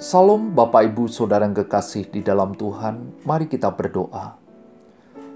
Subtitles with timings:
[0.00, 4.32] Salam Bapak Ibu Saudara yang kekasih di dalam Tuhan, mari kita berdoa.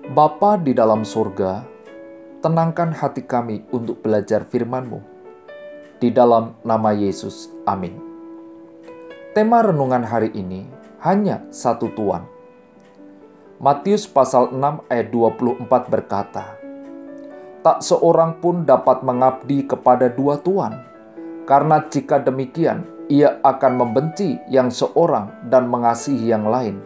[0.08, 1.60] Bapa di dalam surga,
[2.40, 5.04] tenangkan hati kami untuk belajar firman-Mu.
[6.00, 7.92] Di dalam nama Yesus, amin.
[9.36, 10.64] Tema renungan hari ini
[11.04, 12.24] hanya satu Tuhan.
[13.60, 16.56] Matius pasal 6 ayat 24 berkata,
[17.60, 20.80] Tak seorang pun dapat mengabdi kepada dua Tuhan,
[21.44, 26.80] karena jika demikian ia akan membenci yang seorang dan mengasihi yang lain,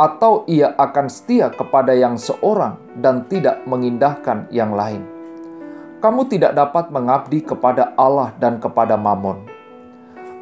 [0.00, 5.04] atau ia akan setia kepada yang seorang dan tidak mengindahkan yang lain.
[6.00, 9.48] Kamu tidak dapat mengabdi kepada Allah dan kepada Mammon.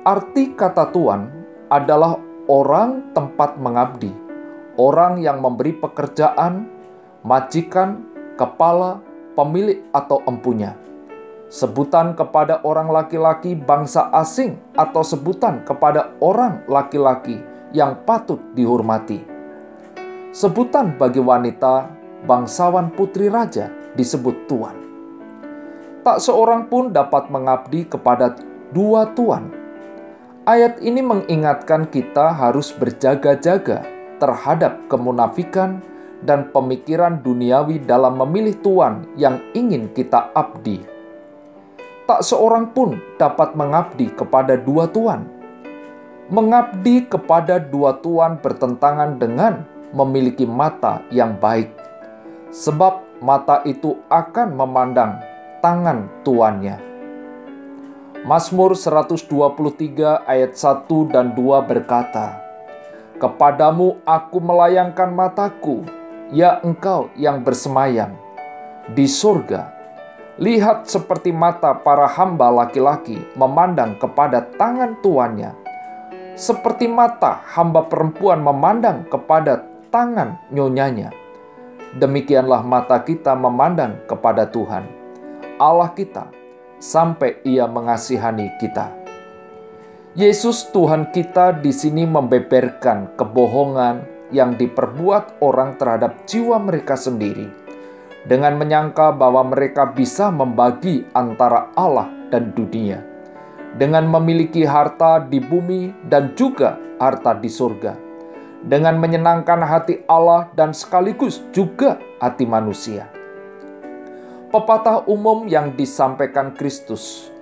[0.02, 1.30] Arti kata Tuhan
[1.70, 2.18] adalah
[2.50, 4.10] orang tempat mengabdi,
[4.74, 6.66] orang yang memberi pekerjaan,
[7.22, 8.02] majikan,
[8.34, 8.98] kepala,
[9.38, 10.74] pemilik atau empunya
[11.52, 17.36] sebutan kepada orang laki-laki bangsa asing atau sebutan kepada orang laki-laki
[17.76, 19.20] yang patut dihormati.
[20.32, 21.92] Sebutan bagi wanita
[22.24, 24.72] bangsawan putri raja disebut tuan.
[26.00, 28.32] Tak seorang pun dapat mengabdi kepada
[28.72, 29.52] dua tuan.
[30.48, 33.84] Ayat ini mengingatkan kita harus berjaga-jaga
[34.16, 35.84] terhadap kemunafikan
[36.24, 40.91] dan pemikiran duniawi dalam memilih tuan yang ingin kita abdi
[42.12, 45.24] tak seorang pun dapat mengabdi kepada dua tuan.
[46.28, 49.64] Mengabdi kepada dua tuan bertentangan dengan
[49.96, 51.72] memiliki mata yang baik,
[52.52, 55.24] sebab mata itu akan memandang
[55.64, 56.76] tangan tuannya.
[58.28, 62.44] Mazmur 123 ayat 1 dan 2 berkata,
[63.16, 65.80] Kepadamu aku melayangkan mataku,
[66.28, 68.12] ya engkau yang bersemayam
[68.92, 69.81] di surga
[70.40, 75.52] Lihat seperti mata para hamba laki-laki memandang kepada tangan tuannya,
[76.40, 79.60] seperti mata hamba perempuan memandang kepada
[79.92, 81.12] tangan nyonyanya.
[82.00, 84.88] Demikianlah mata kita memandang kepada Tuhan,
[85.60, 86.32] Allah kita,
[86.80, 88.88] sampai Ia mengasihani kita.
[90.16, 97.61] Yesus Tuhan kita di sini membeberkan kebohongan yang diperbuat orang terhadap jiwa mereka sendiri
[98.22, 103.02] dengan menyangka bahwa mereka bisa membagi antara Allah dan dunia,
[103.74, 107.98] dengan memiliki harta di bumi dan juga harta di surga,
[108.62, 113.10] dengan menyenangkan hati Allah dan sekaligus juga hati manusia.
[114.52, 117.32] Pepatah umum yang disampaikan Kristus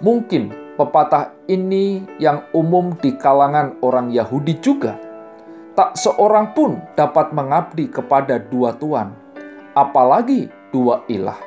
[0.00, 4.96] mungkin pepatah ini yang umum di kalangan orang Yahudi juga.
[5.74, 9.23] Tak seorang pun dapat mengabdi kepada dua tuan
[9.74, 11.38] apalagi dua ilah.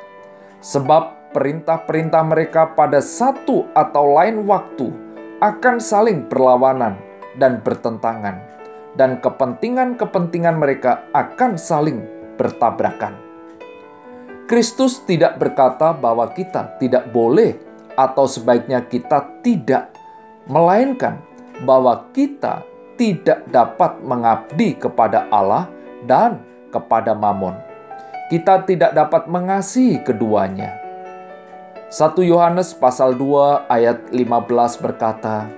[0.60, 4.88] Sebab perintah-perintah mereka pada satu atau lain waktu
[5.40, 6.96] akan saling berlawanan
[7.36, 8.40] dan bertentangan,
[8.98, 12.02] dan kepentingan-kepentingan mereka akan saling
[12.40, 13.14] bertabrakan.
[14.48, 17.54] Kristus tidak berkata bahwa kita tidak boleh
[17.94, 19.92] atau sebaiknya kita tidak,
[20.48, 21.20] melainkan
[21.62, 22.64] bahwa kita
[22.96, 25.70] tidak dapat mengabdi kepada Allah
[26.08, 27.67] dan kepada Mammon
[28.28, 30.76] kita tidak dapat mengasihi keduanya.
[31.88, 35.48] 1 Yohanes pasal 2 ayat 15 berkata,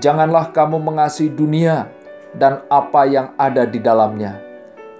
[0.00, 1.92] Janganlah kamu mengasihi dunia
[2.32, 4.40] dan apa yang ada di dalamnya.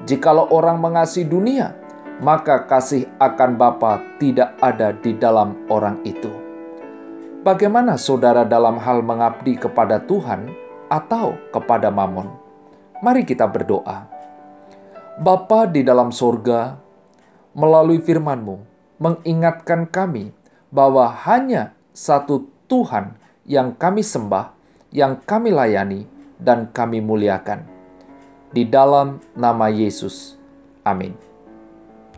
[0.05, 1.73] Jikalau orang mengasihi dunia,
[2.21, 6.29] maka kasih akan Bapa tidak ada di dalam orang itu.
[7.41, 10.53] Bagaimana saudara dalam hal mengabdi kepada Tuhan
[10.93, 12.29] atau kepada Mammon?
[13.01, 14.05] Mari kita berdoa.
[15.17, 16.90] Bapa di dalam sorga,
[17.57, 18.63] melalui firman-Mu
[19.01, 20.35] mengingatkan kami
[20.71, 23.19] bahwa hanya satu Tuhan
[23.49, 24.55] yang kami sembah,
[24.95, 26.07] yang kami layani,
[26.41, 27.67] dan kami muliakan.
[28.51, 30.39] Di dalam nama Yesus.
[30.83, 31.30] Amin.